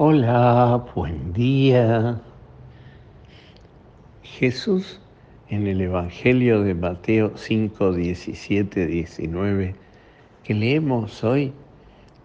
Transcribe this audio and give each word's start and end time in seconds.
Hola, 0.00 0.84
buen 0.94 1.32
día. 1.32 2.20
Jesús 4.22 5.00
en 5.48 5.66
el 5.66 5.80
Evangelio 5.80 6.62
de 6.62 6.72
Mateo 6.72 7.32
5, 7.34 7.94
17, 7.94 8.86
19, 8.86 9.74
que 10.44 10.54
leemos 10.54 11.24
hoy, 11.24 11.52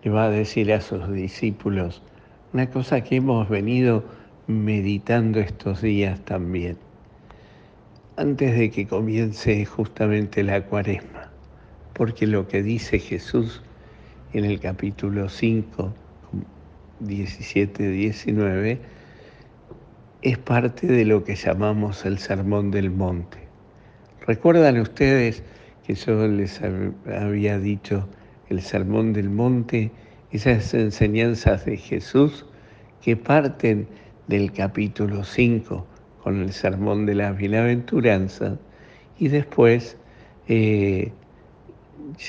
le 0.04 0.12
va 0.12 0.26
a 0.26 0.30
decir 0.30 0.72
a 0.72 0.82
sus 0.82 1.12
discípulos 1.12 2.04
una 2.54 2.70
cosa 2.70 3.02
que 3.02 3.16
hemos 3.16 3.50
venido 3.50 4.04
meditando 4.46 5.40
estos 5.40 5.82
días 5.82 6.24
también, 6.26 6.78
antes 8.18 8.56
de 8.56 8.70
que 8.70 8.86
comience 8.86 9.66
justamente 9.66 10.44
la 10.44 10.64
cuaresma, 10.64 11.32
porque 11.94 12.28
lo 12.28 12.48
que 12.48 12.62
dice 12.62 13.00
Jesús 13.00 13.64
en 14.32 14.46
el 14.46 14.60
capítulo 14.60 15.28
5, 15.28 15.92
17, 17.06 17.90
19, 17.90 18.80
es 20.22 20.38
parte 20.38 20.88
de 20.88 21.06
lo 21.06 21.24
que 21.24 21.36
llamamos 21.36 22.06
el 22.06 22.18
Sermón 22.18 22.72
del 22.72 22.92
Monte. 22.92 23.40
¿Recuerdan 24.26 24.80
ustedes 24.80 25.44
que 25.86 25.96
yo 25.96 26.28
les 26.28 26.62
había 26.62 27.60
dicho 27.60 28.08
el 28.50 28.62
Sermón 28.62 29.12
del 29.12 29.30
Monte, 29.30 29.92
esas 30.32 30.74
enseñanzas 30.74 31.66
de 31.66 31.78
Jesús 31.78 32.46
que 33.02 33.18
parten 33.18 33.88
del 34.28 34.54
capítulo 34.54 35.26
5 35.26 35.86
con 36.24 36.42
el 36.42 36.54
Sermón 36.54 37.06
de 37.06 37.16
la 37.16 37.34
Bienaventuranza 37.34 38.58
y 39.20 39.28
después 39.28 39.98
eh, 40.48 41.12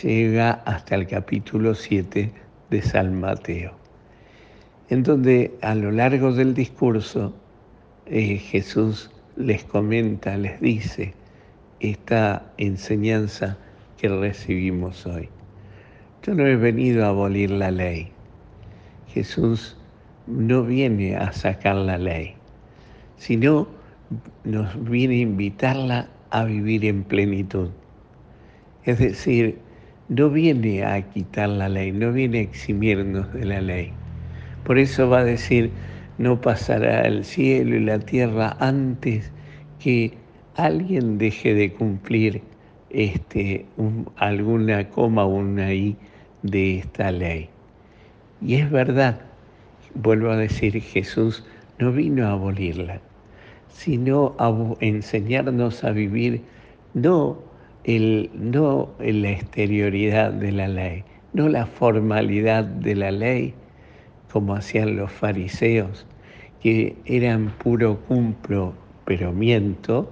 llega 0.02 0.50
hasta 0.50 0.96
el 0.96 1.06
capítulo 1.06 1.76
7 1.76 2.32
de 2.70 2.82
San 2.82 3.20
Mateo 3.20 3.83
en 4.90 5.02
donde 5.02 5.54
a 5.62 5.74
lo 5.74 5.90
largo 5.90 6.32
del 6.32 6.54
discurso 6.54 7.34
eh, 8.06 8.36
Jesús 8.36 9.10
les 9.36 9.64
comenta, 9.64 10.36
les 10.36 10.60
dice 10.60 11.14
esta 11.80 12.52
enseñanza 12.58 13.56
que 13.96 14.08
recibimos 14.08 15.06
hoy. 15.06 15.28
Yo 16.22 16.34
no 16.34 16.46
he 16.46 16.56
venido 16.56 17.04
a 17.04 17.08
abolir 17.08 17.50
la 17.50 17.70
ley. 17.70 18.10
Jesús 19.08 19.76
no 20.26 20.64
viene 20.64 21.16
a 21.16 21.32
sacar 21.32 21.76
la 21.76 21.98
ley, 21.98 22.34
sino 23.16 23.66
nos 24.44 24.82
viene 24.84 25.14
a 25.14 25.20
invitarla 25.20 26.08
a 26.30 26.44
vivir 26.44 26.84
en 26.84 27.04
plenitud. 27.04 27.70
Es 28.84 28.98
decir, 28.98 29.58
no 30.08 30.28
viene 30.28 30.84
a 30.84 31.00
quitar 31.10 31.48
la 31.48 31.68
ley, 31.70 31.90
no 31.92 32.12
viene 32.12 32.38
a 32.40 32.42
eximirnos 32.42 33.32
de 33.32 33.44
la 33.46 33.60
ley 33.62 33.92
por 34.64 34.78
eso 34.78 35.08
va 35.08 35.20
a 35.20 35.24
decir, 35.24 35.70
no 36.18 36.40
pasará 36.40 37.02
el 37.02 37.24
cielo 37.24 37.76
y 37.76 37.80
la 37.80 37.98
tierra 37.98 38.56
antes 38.60 39.30
que 39.78 40.14
alguien 40.56 41.18
deje 41.18 41.54
de 41.54 41.72
cumplir 41.72 42.42
este, 42.90 43.66
alguna 44.16 44.88
coma 44.90 45.26
una 45.26 45.72
i 45.74 45.96
de 46.42 46.78
esta 46.78 47.10
ley. 47.10 47.48
Y 48.40 48.54
es 48.54 48.70
verdad, 48.70 49.20
vuelvo 49.94 50.30
a 50.30 50.36
decir, 50.36 50.80
Jesús 50.80 51.44
no 51.78 51.92
vino 51.92 52.26
a 52.26 52.32
abolirla, 52.32 53.00
sino 53.68 54.34
a 54.38 54.52
enseñarnos 54.80 55.82
a 55.82 55.90
vivir 55.90 56.42
no, 56.94 57.38
el, 57.82 58.30
no 58.34 58.90
la 59.00 59.30
exterioridad 59.30 60.32
de 60.32 60.52
la 60.52 60.68
ley, 60.68 61.04
no 61.32 61.48
la 61.48 61.66
formalidad 61.66 62.64
de 62.64 62.94
la 62.94 63.10
ley, 63.10 63.54
como 64.34 64.56
hacían 64.56 64.96
los 64.96 65.12
fariseos, 65.12 66.06
que 66.60 66.96
eran 67.04 67.50
puro 67.62 68.00
cumplo, 68.08 68.74
pero 69.04 69.32
miento, 69.32 70.10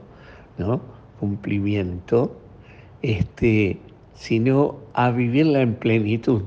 ¿no? 0.59 0.81
cumplimiento, 1.19 2.41
este, 3.03 3.81
sino 4.15 4.77
a 4.95 5.11
vivirla 5.11 5.63
en 5.63 5.75
plenitud. 5.75 6.43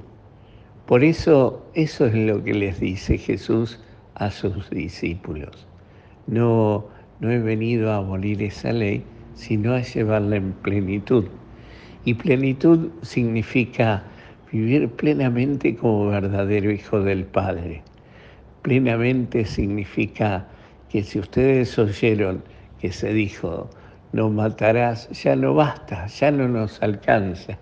Por 0.86 1.04
eso, 1.04 1.66
eso 1.74 2.06
es 2.06 2.16
lo 2.16 2.42
que 2.46 2.54
les 2.54 2.80
dice 2.80 3.18
Jesús 3.18 3.78
a 4.14 4.32
sus 4.32 4.70
discípulos. 4.70 5.68
No, 6.28 6.86
no 7.20 7.30
he 7.30 7.40
venido 7.40 7.92
a 7.92 7.98
abolir 7.98 8.42
esa 8.42 8.72
ley, 8.72 9.04
sino 9.34 9.74
a 9.74 9.82
llevarla 9.82 10.38
en 10.38 10.54
plenitud. 10.54 11.26
Y 12.06 12.14
plenitud 12.14 12.90
significa 13.02 14.06
vivir 14.56 14.90
plenamente 14.90 15.76
como 15.76 16.08
verdadero 16.08 16.72
hijo 16.72 17.02
del 17.02 17.26
Padre. 17.26 17.84
Plenamente 18.62 19.44
significa 19.44 20.48
que 20.90 21.04
si 21.04 21.20
ustedes 21.20 21.78
oyeron 21.78 22.42
que 22.80 22.92
se 22.94 23.14
dijo, 23.14 23.70
no 24.14 24.30
matarás, 24.30 25.10
ya 25.10 25.36
no 25.36 25.54
basta, 25.54 26.08
ya 26.08 26.32
no 26.32 26.48
nos 26.48 26.82
alcanza. 26.82 27.58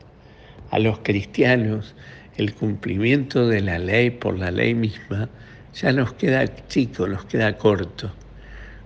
A 0.69 0.77
los 0.77 0.99
cristianos 0.99 1.95
el 2.37 2.53
cumplimiento 2.53 3.47
de 3.47 3.61
la 3.61 3.79
ley 3.79 4.11
por 4.11 4.37
la 4.37 4.51
ley 4.51 4.75
misma 4.75 5.29
ya 5.73 5.91
nos 5.91 6.13
queda 6.13 6.45
chico, 6.67 7.07
nos 7.07 7.25
queda 7.25 7.57
corto. 7.57 8.11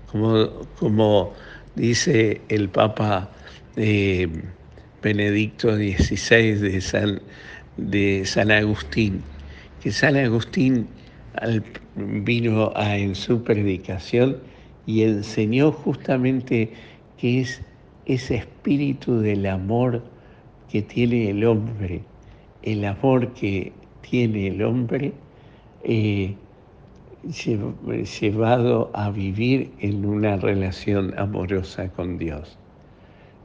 Como, 0.10 0.48
como 0.80 1.34
dice 1.76 2.40
el 2.48 2.70
Papa 2.70 3.30
eh, 3.76 4.30
Benedicto 5.02 5.76
XVI 5.76 6.56
de 6.56 6.80
San 6.80 7.22
de 7.78 8.24
San 8.26 8.52
Agustín, 8.52 9.22
que 9.82 9.92
San 9.92 10.16
Agustín 10.16 10.88
vino 11.96 12.74
en 12.76 13.16
su 13.16 13.44
predicación 13.44 14.38
y 14.86 15.04
enseñó 15.04 15.72
justamente 15.72 16.72
que 17.18 17.42
es 17.42 17.62
ese 18.06 18.36
espíritu 18.36 19.20
del 19.20 19.46
amor 19.46 20.02
que 20.70 20.82
tiene 20.82 21.30
el 21.30 21.46
hombre, 21.46 22.02
el 22.64 22.86
amor 22.86 23.34
que 23.34 23.72
tiene 24.02 24.48
el 24.48 24.64
hombre 24.64 25.14
eh, 25.84 26.36
llevado 27.24 28.90
a 28.94 29.10
vivir 29.10 29.72
en 29.80 30.06
una 30.06 30.38
relación 30.38 31.18
amorosa 31.18 31.90
con 31.90 32.18
Dios. 32.18 32.58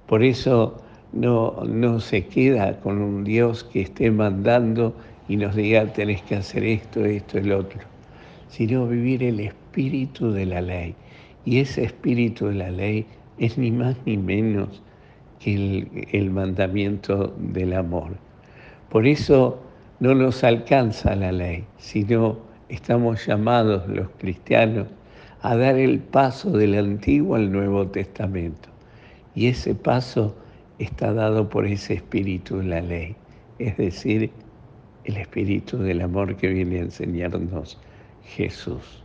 Por 0.06 0.22
eso 0.22 0.82
no, 1.12 1.62
no 1.66 2.00
se 2.00 2.26
queda 2.26 2.80
con 2.80 3.00
un 3.00 3.24
Dios 3.24 3.64
que 3.64 3.82
esté 3.82 4.10
mandando 4.10 4.94
y 5.28 5.36
nos 5.36 5.54
diga 5.54 5.92
tenés 5.92 6.22
que 6.22 6.36
hacer 6.36 6.64
esto, 6.64 7.04
esto, 7.04 7.38
el 7.38 7.52
otro, 7.52 7.80
sino 8.48 8.86
vivir 8.86 9.22
el 9.22 9.40
espíritu 9.40 10.32
de 10.32 10.46
la 10.46 10.60
ley. 10.60 10.94
Y 11.44 11.58
ese 11.58 11.84
espíritu 11.84 12.46
de 12.46 12.54
la 12.54 12.70
ley 12.70 13.06
es 13.38 13.58
ni 13.58 13.70
más 13.70 13.96
ni 14.06 14.16
menos 14.16 14.82
que 15.38 15.54
el, 15.54 16.08
el 16.12 16.30
mandamiento 16.30 17.34
del 17.38 17.74
amor. 17.74 18.12
Por 18.88 19.06
eso 19.06 19.60
no 20.00 20.14
nos 20.14 20.44
alcanza 20.44 21.14
la 21.16 21.32
ley, 21.32 21.64
sino 21.78 22.38
estamos 22.68 23.26
llamados 23.26 23.86
los 23.88 24.08
cristianos 24.18 24.86
a 25.42 25.56
dar 25.56 25.76
el 25.76 25.98
paso 25.98 26.50
del 26.50 26.74
Antiguo 26.76 27.34
al 27.34 27.50
Nuevo 27.50 27.86
Testamento. 27.88 28.68
Y 29.34 29.48
ese 29.48 29.74
paso 29.74 30.36
está 30.84 31.12
dado 31.12 31.48
por 31.48 31.66
ese 31.66 31.94
espíritu 31.94 32.58
de 32.58 32.64
la 32.64 32.80
ley, 32.80 33.14
es 33.58 33.76
decir, 33.76 34.30
el 35.04 35.16
espíritu 35.16 35.78
del 35.78 36.00
amor 36.00 36.36
que 36.36 36.48
viene 36.48 36.78
a 36.78 36.82
enseñarnos 36.82 37.78
Jesús. 38.24 39.04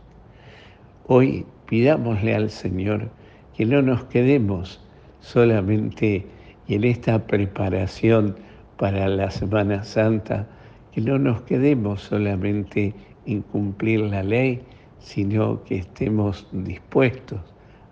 Hoy 1.06 1.46
pidámosle 1.66 2.34
al 2.34 2.50
Señor 2.50 3.10
que 3.56 3.64
no 3.64 3.82
nos 3.82 4.04
quedemos 4.04 4.80
solamente 5.20 6.26
en 6.68 6.84
esta 6.84 7.26
preparación 7.26 8.36
para 8.76 9.08
la 9.08 9.30
Semana 9.30 9.82
Santa, 9.82 10.46
que 10.92 11.00
no 11.00 11.18
nos 11.18 11.42
quedemos 11.42 12.02
solamente 12.02 12.94
en 13.26 13.42
cumplir 13.42 14.00
la 14.00 14.22
ley, 14.22 14.62
sino 14.98 15.62
que 15.64 15.78
estemos 15.78 16.46
dispuestos 16.52 17.40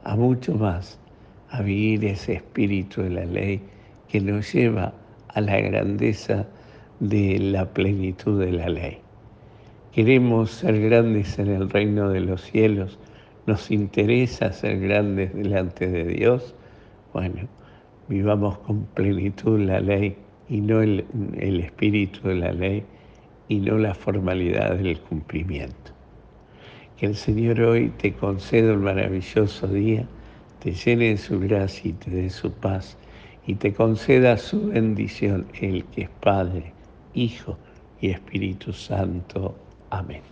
a 0.04 0.16
mucho 0.16 0.54
más 0.54 0.98
a 1.50 1.62
vivir 1.62 2.04
ese 2.04 2.34
espíritu 2.34 3.02
de 3.02 3.10
la 3.10 3.24
ley 3.24 3.62
que 4.08 4.20
nos 4.20 4.52
lleva 4.52 4.92
a 5.28 5.40
la 5.40 5.60
grandeza 5.60 6.46
de 7.00 7.38
la 7.38 7.66
plenitud 7.72 8.40
de 8.40 8.52
la 8.52 8.68
ley. 8.68 8.98
Queremos 9.92 10.50
ser 10.50 10.80
grandes 10.80 11.38
en 11.38 11.48
el 11.48 11.70
reino 11.70 12.10
de 12.10 12.20
los 12.20 12.42
cielos, 12.42 12.98
nos 13.46 13.70
interesa 13.70 14.52
ser 14.52 14.80
grandes 14.80 15.34
delante 15.34 15.88
de 15.88 16.04
Dios, 16.04 16.54
bueno, 17.12 17.48
vivamos 18.08 18.58
con 18.58 18.84
plenitud 18.86 19.60
la 19.60 19.80
ley 19.80 20.16
y 20.48 20.60
no 20.60 20.82
el, 20.82 21.04
espíritu 21.38 22.28
de 22.28 22.34
la 22.34 22.52
ley 22.52 22.84
y 23.48 23.60
no 23.60 23.78
la 23.78 23.94
formalidad 23.94 24.76
del 24.76 24.98
cumplimiento. 25.00 25.92
Que 26.96 27.06
el 27.06 27.14
Señor 27.14 27.60
hoy 27.60 27.90
te 27.98 28.12
conceda 28.12 28.72
un 28.72 28.84
maravilloso 28.84 29.66
día 29.68 30.06
te 30.66 30.72
llene 30.72 31.10
de 31.10 31.16
su 31.16 31.38
gracia 31.38 31.90
y 31.90 31.92
te 31.92 32.10
dé 32.10 32.30
su 32.30 32.50
paz 32.50 32.96
y 33.46 33.54
te 33.54 33.72
conceda 33.72 34.36
su 34.36 34.68
bendición, 34.68 35.46
el 35.60 35.84
que 35.86 36.02
es 36.02 36.10
Padre, 36.20 36.72
Hijo 37.14 37.56
y 38.00 38.10
Espíritu 38.10 38.72
Santo. 38.72 39.54
Amén. 39.90 40.22